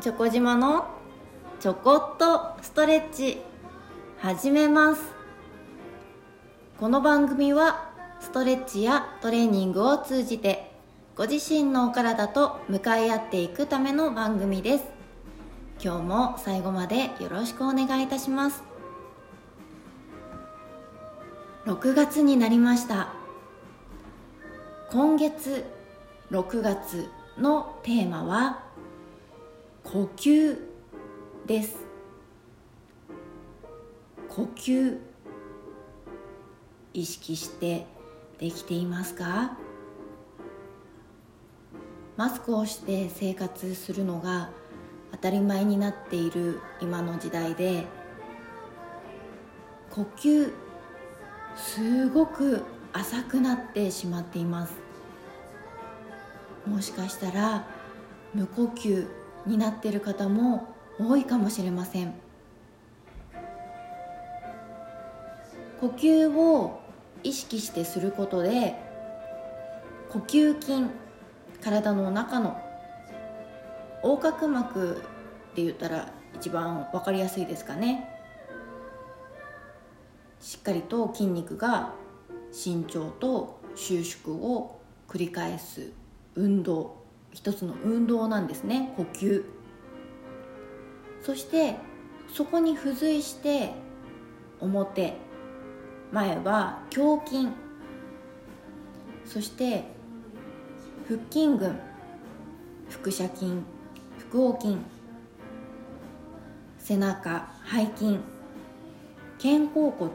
[0.00, 0.86] チョコ島の
[1.60, 3.42] ちょこっとストレッチ。
[4.18, 5.02] 始めます。
[6.78, 10.72] この番組はストレッチやトレーニングを通じて
[11.16, 14.84] ご自身のお体と向かい合っていくための番組です。
[15.84, 18.62] 今日も最後までよろしくお願いいたします。
[21.66, 23.12] 6月になりました。
[24.90, 25.66] 今月
[26.30, 28.69] 6月のテーマは
[29.82, 30.56] 呼吸
[31.46, 31.76] です。
[34.28, 34.98] 呼吸
[36.94, 37.86] 意識して
[38.38, 39.56] できていますか？
[42.16, 44.50] マスクをして生活するのが
[45.12, 47.86] 当たり前になっている今の時代で
[49.90, 50.52] 呼吸
[51.56, 52.62] すごく
[52.92, 54.74] 浅くなってしまっています。
[56.66, 57.66] もしかしたら
[58.34, 59.08] 無呼吸
[59.46, 62.14] になっている方も多いかもしれません。
[65.80, 66.80] 呼吸を
[67.22, 68.74] 意識してすることで
[70.10, 70.90] 呼吸筋
[71.60, 72.60] 体の中の
[74.02, 78.08] 横隔膜って言ったら一番分かりやすいですかね。
[80.40, 81.92] しっかりと筋肉が
[82.50, 85.92] 伸長と収縮を繰り返す
[86.34, 86.99] 運動
[87.32, 88.92] 一つの運動なんですね。
[88.96, 89.44] 呼吸。
[91.22, 91.76] そして
[92.28, 93.72] そこに付随して
[94.60, 95.16] 表。
[96.12, 97.48] 前は胸筋。
[99.24, 99.84] そして
[101.06, 101.76] 腹筋群。
[102.88, 103.62] 腹斜筋。
[104.30, 104.76] 腹横筋。
[106.78, 107.48] 背中。
[107.64, 108.18] 背筋。
[109.40, 110.10] 肩甲骨。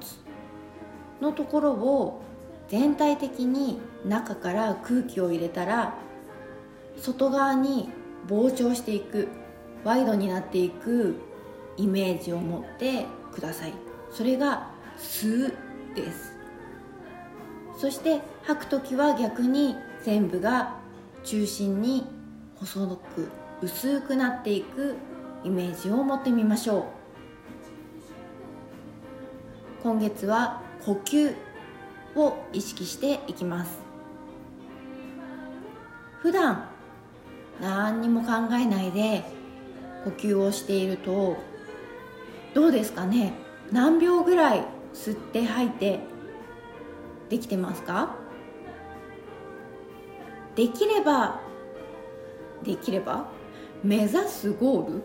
[1.22, 2.22] のところを
[2.68, 5.96] 全体的に中から空気を入れたら
[6.98, 7.90] 外側に
[8.28, 9.28] 膨張していく
[9.84, 11.16] ワイドになっていく
[11.78, 13.74] イメージを持ってください。
[14.12, 15.54] それが吸う
[15.96, 16.34] です。
[17.78, 20.76] そして吐く時は逆に全部が
[21.24, 22.06] 中心に
[22.56, 23.30] 細く
[23.62, 24.96] 薄くなっていく
[25.44, 26.84] イメージを持ってみましょう。
[29.84, 31.36] 今月は呼吸
[32.16, 33.80] を意識していきます。
[36.20, 36.70] 普段
[37.62, 39.24] 何にも考えないで
[40.04, 41.38] 呼吸をしていると
[42.54, 43.34] どうですかね？
[43.72, 46.00] 何秒ぐらい吸って吐いて
[47.30, 48.16] できてますか？
[50.56, 51.42] できれば
[52.64, 53.30] できれば
[53.84, 55.02] 目指すゴール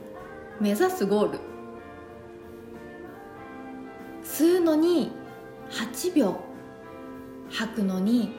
[0.60, 1.38] 目指すゴール
[4.22, 5.10] 吸うのに
[5.70, 6.40] 8秒
[7.50, 8.32] 吐くのに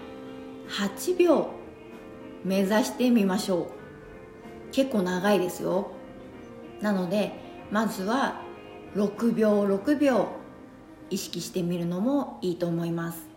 [0.70, 1.50] 8秒
[2.46, 3.81] 目指してみましょう。
[4.72, 5.92] 結構長いですよ。
[6.82, 7.34] なので
[7.72, 8.42] まずは
[8.96, 10.28] 6秒6秒
[11.10, 13.28] 意識してみるのもいいと思います。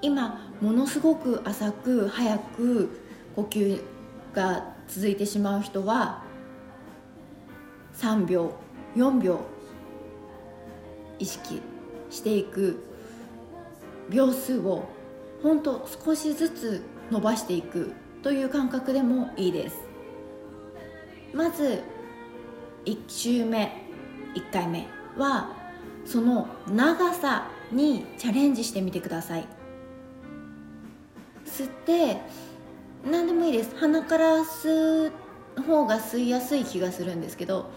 [0.00, 3.00] 今ものすごく浅く早く
[3.36, 3.80] 呼吸
[4.34, 6.24] が続いてしまう人は
[7.94, 8.52] 3秒
[8.96, 9.40] 4秒
[11.18, 11.62] 意識
[12.10, 12.84] していく。
[14.10, 14.88] 秒数を
[15.42, 19.91] 本当少しずつ伸ばしていくという感覚でもいいです。
[21.34, 21.82] まず
[22.84, 23.86] 1周目
[24.34, 25.50] 1回目は
[26.04, 29.46] その長さにチャレンジしてみてください。
[31.46, 32.18] 吸って
[33.08, 33.74] 何でもいいです。
[33.76, 35.12] 鼻から吸う
[35.62, 37.70] 方が吸いやすい気がするんですけど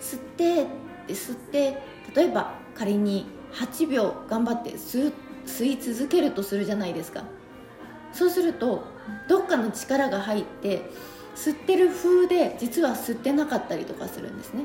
[0.00, 0.66] 吸って
[1.08, 1.82] 吸って
[2.14, 5.12] 例えば仮に8秒頑張って吸
[5.46, 7.24] 吸い続けるとするじゃないですか。
[8.12, 8.84] そうすると
[9.28, 10.90] どっかの力が入って
[11.42, 14.64] 吸ってる風で実は吸ってなかったりとかするんですね。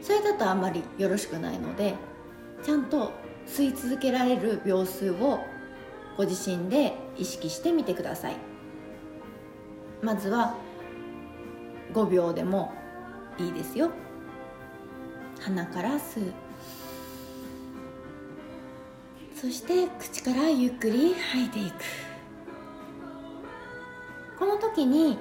[0.00, 1.96] それだとあんまりよろしくないので
[2.62, 3.12] ちゃんと
[3.46, 5.40] 吸い続けられる秒数を
[6.16, 8.36] ご自身で意識してみてください。
[10.00, 10.54] まずは
[11.92, 12.72] 5秒でも
[13.38, 13.90] いいですよ。
[15.40, 16.32] 鼻から吸う。
[19.34, 21.74] そして口からゆっくり吐いていく。
[24.38, 25.18] この時に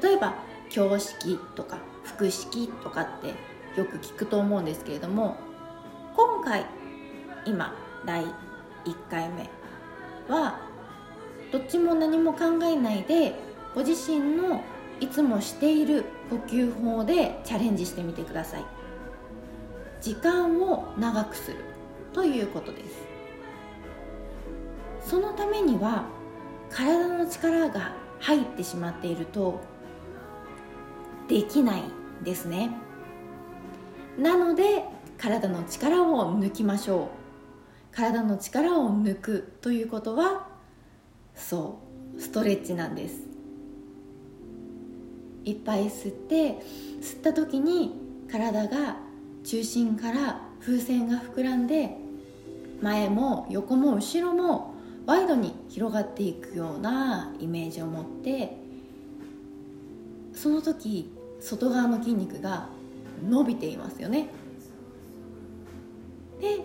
[0.00, 0.34] 例えば
[0.74, 3.34] 胸式とか腹式とかって
[3.78, 5.36] よく聞くと思うんですけれども
[6.16, 6.66] 今回
[7.44, 7.74] 今
[8.04, 8.30] 第1
[9.10, 9.48] 回目
[10.28, 10.60] は
[11.52, 13.34] どっちも何も考えないで
[13.74, 14.62] ご自身の
[15.00, 18.64] いつもしている呼吸法でチャレンジしてみてください。
[20.00, 21.58] 時間を長くする
[22.12, 23.06] ということです。
[25.00, 26.04] そのためには
[26.70, 29.60] 体の力が入ってしまっていると
[31.28, 31.82] できない
[32.24, 32.70] ですね。
[34.18, 34.84] なので
[35.18, 37.94] 体の力を抜きましょう。
[37.94, 40.48] 体の力を抜くということは
[41.34, 41.80] そ
[42.16, 43.20] うストレッチなんです。
[45.44, 46.60] いっぱい吸って
[47.00, 47.92] 吸った時に
[48.30, 48.96] 体が
[49.44, 51.96] 中心から風船が膨らんで
[52.82, 54.74] 前も横も後ろも
[55.06, 58.58] ワイドに広がっていくようなイメージを持って
[60.34, 62.68] その時外側の筋肉が
[63.26, 64.28] 伸びていますよね。
[66.40, 66.60] で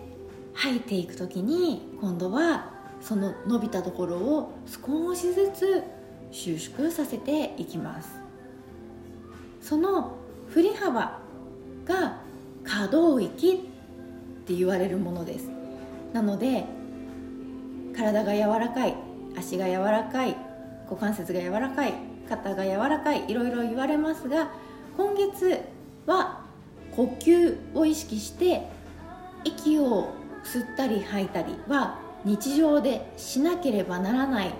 [0.53, 2.71] 吐いていく時に今度は
[3.01, 5.83] その伸びたところを少しずつ
[6.31, 8.09] 収縮させていきます。
[9.61, 10.17] その
[10.49, 11.19] 振り幅
[11.85, 12.21] が
[12.63, 13.57] 可動域っ
[14.45, 15.49] て言われるものです。
[16.13, 16.65] なので
[17.95, 18.95] 体が柔らかい
[19.37, 20.35] 足が柔らかい
[20.85, 21.93] 股関節が柔らかい
[22.29, 24.51] 肩が柔らかいいろいろ言われますが
[24.97, 25.59] 今月
[26.05, 26.41] は
[26.95, 28.67] 呼吸を意識して
[29.43, 30.09] 息を
[30.43, 34.53] 吸ったり吐いたりは日常でしなければならない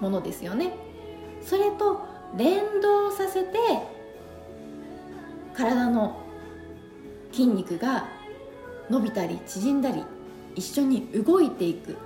[0.00, 0.74] ものですよね。
[1.42, 2.00] それと
[2.36, 3.58] 連動させて
[5.54, 6.18] 体の
[7.32, 8.08] 筋肉が
[8.88, 10.02] 伸びたり縮んだり
[10.54, 11.96] 一緒に動いていく。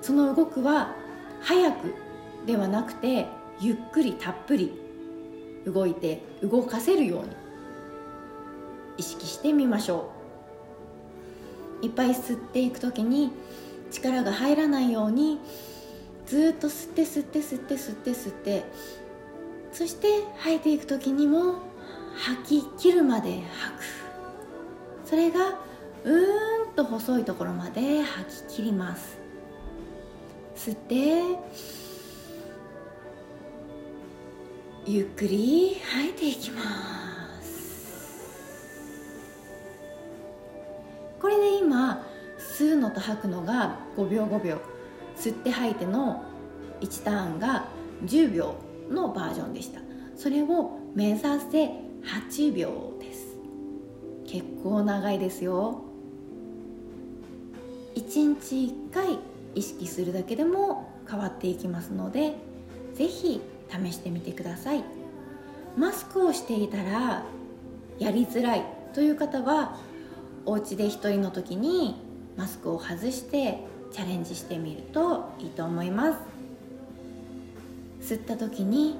[0.00, 0.94] その動くは
[1.40, 1.94] 早く
[2.46, 3.26] ではなくて
[3.62, 4.72] ゆっくりたっぷり
[5.64, 7.28] 動いて動かせるように
[8.96, 10.10] 意識してみましょ
[11.80, 11.86] う。
[11.86, 13.30] いっぱい吸っていく時に
[13.92, 15.38] 力が入らないように
[16.26, 18.64] ずっと吸って吸って吸って吸って吸って
[19.72, 20.08] そして
[20.38, 21.54] 吐いていく時にも
[22.16, 25.08] 吐き切るまで吐く。
[25.08, 25.60] それが
[26.04, 29.18] うーんと細いところまで吐き切ります。
[30.56, 31.22] 吸って
[34.84, 36.62] ゆっくり吐いていきま
[37.40, 37.92] す。
[41.20, 42.04] これで今
[42.58, 44.58] 吸うのと吐くのが5秒5秒。
[45.16, 46.24] 吸って吐いての
[46.80, 47.68] 1ターンが
[48.06, 48.56] 10秒
[48.90, 49.80] のバージョンでした。
[50.16, 51.28] それを目指せ
[52.02, 53.36] 8秒です。
[54.26, 55.80] 結構長いですよ。
[57.94, 59.18] 1日1回
[59.54, 62.34] 意識するだけでも変わっていきますので
[62.94, 63.40] 是非
[63.72, 64.84] 試してみてください。
[65.76, 67.24] マスクをしていたら
[67.98, 69.78] やりづらいという方は
[70.44, 71.96] お家で一人の時に
[72.36, 73.58] マスクを外して
[73.90, 76.18] チャレンジしてみるといいと思います。
[78.14, 78.96] 吸った時に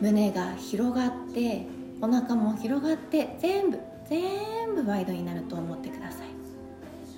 [0.00, 1.66] 胸が広がって
[2.00, 3.78] お腹も広がって全部
[4.08, 6.28] 全部ワイドになると思ってください。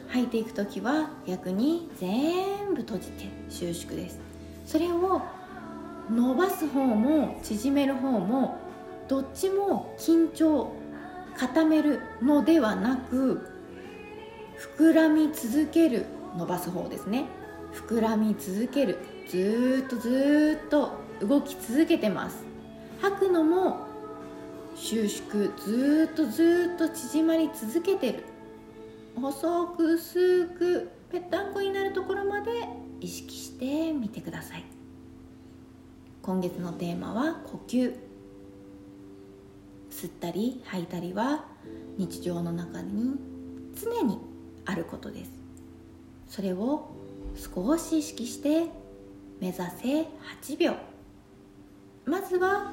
[0.08, 4.18] 吐いていく時は逆に全部閉じて収縮です。
[4.64, 5.22] それを
[6.10, 8.58] 伸ばす方も縮める方も
[9.08, 10.72] どっちも緊張
[11.36, 13.48] 固めるのではなく
[14.76, 17.26] 膨らみ続ける伸ばす方ですね。
[17.72, 18.98] 膨らみ続ける。
[19.28, 20.90] ずっとずっと
[21.20, 22.44] 動き続けてます。
[23.00, 23.86] 吐くのも
[24.74, 28.24] 収縮ずっとずっと縮まり続けてる。
[29.14, 32.50] 細く薄くぺったんこになるところまで
[33.00, 34.79] 意識してみてください。
[36.22, 37.96] 今月のテーマは呼吸。
[39.90, 41.46] 吸ったり吐いたりは
[41.96, 43.14] 日常の中に
[43.74, 44.18] 常に
[44.66, 45.30] あることです。
[46.28, 46.90] それを
[47.34, 48.66] 少し意識して
[49.40, 49.62] 目指せ
[50.42, 50.74] 8秒
[52.04, 52.72] まずは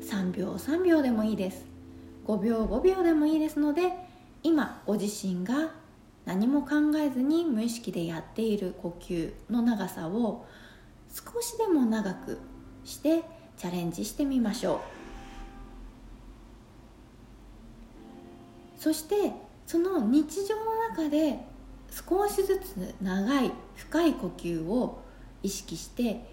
[0.00, 1.64] 3秒3秒でもいいです。
[2.26, 3.92] 5秒5秒でもいいですので
[4.42, 5.70] 今ご自身が
[6.24, 10.46] 何も考えずに無意識でやっている呼吸の長さを
[11.08, 12.38] 少しでも長く
[12.84, 13.22] して
[13.56, 14.78] チャレンジしてみましょう。
[18.80, 19.32] そして
[19.66, 21.38] その日常の中で
[21.90, 25.00] 少しずつ長い深い呼吸を
[25.42, 26.24] 意識して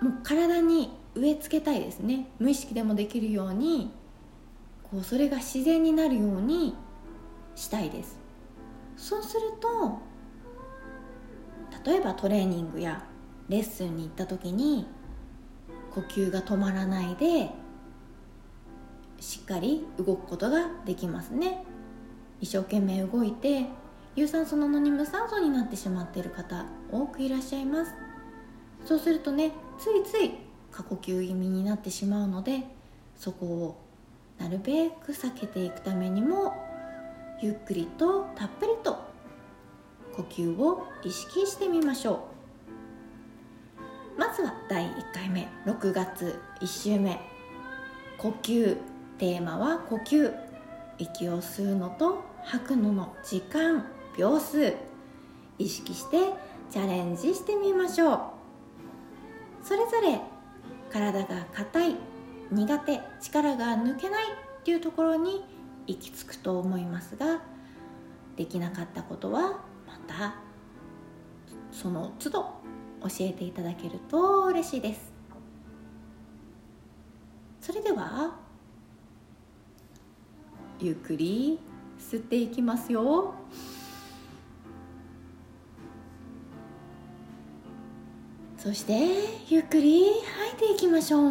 [0.00, 2.28] もう体に植え付けたいですね。
[2.38, 3.90] 無意識でもできるように
[4.84, 6.74] こうそれが自然になるように
[7.56, 8.20] したいです。
[8.96, 9.98] そうすると
[11.84, 13.04] 例えばトレーニングや
[13.48, 14.86] レッスンに行った時に
[15.94, 17.50] 呼吸が止まらないで
[19.20, 21.64] しっかり動くことができますね。
[22.40, 23.66] 一生懸命動いて
[24.16, 27.92] 有酸素なのに無酸素になってしまっている方多くいらっしゃいます。
[28.84, 30.32] そうするとねついつい
[30.72, 32.62] 過呼吸気味になってしまうので
[33.16, 33.80] そこを
[34.38, 36.54] なるべく避けていくためにも
[37.40, 38.98] ゆっくりとたっぷりと
[40.16, 42.31] 呼吸を意識してみましょう。
[44.32, 47.20] まずは第1回目6月1週目。
[48.16, 48.78] 呼吸。
[49.18, 50.34] テーマは呼吸。
[50.96, 53.84] 息を吸うのと吐くのの時間。
[54.16, 54.74] 秒数。
[55.58, 56.16] 意識して
[56.70, 58.20] チャレンジしてみましょう。
[59.62, 60.18] それぞれ
[60.90, 61.96] 体が硬い
[62.50, 65.44] 苦手力が抜けないっていうところに
[65.86, 67.42] 行き着くと思いますが
[68.36, 70.36] できなかったことはまた
[71.70, 72.61] その都度
[73.02, 75.12] 教えていただけると嬉しいです。
[77.60, 78.36] それでは
[80.80, 81.58] ゆっくり
[81.98, 83.34] 吸っていきますよ。
[88.56, 88.94] そして
[89.48, 90.04] ゆっくり
[90.56, 91.22] 吐いていきましょう。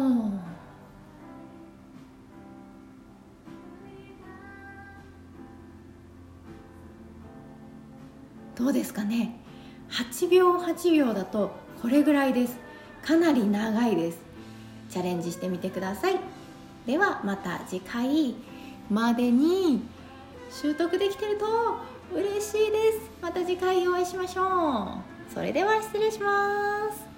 [8.54, 9.41] どうですかね？
[9.92, 12.56] 8秒8秒だとこれぐらいです。
[13.04, 14.18] かなり長いです。
[14.90, 16.16] チャレンジしてみてください。
[16.86, 18.34] ではまた次回
[18.90, 19.82] までに
[20.50, 21.46] 習得できてると
[22.14, 23.10] 嬉しいです。
[23.20, 25.32] また次回お会いしましょう。
[25.32, 27.11] それでは失礼します。